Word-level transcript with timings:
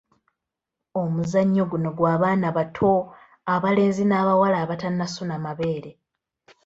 Omuzannyo 1.01 1.63
guno 1.71 1.89
gwa 1.97 2.13
baana 2.21 2.47
bato 2.57 2.91
abalenzi 3.53 4.03
n’abawala 4.07 4.57
abatannasuna 4.65 5.35
mabeere. 5.45 5.91